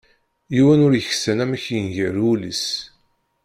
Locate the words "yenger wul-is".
1.73-2.65